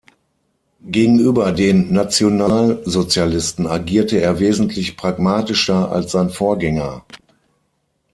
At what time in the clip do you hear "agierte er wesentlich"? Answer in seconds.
3.67-4.97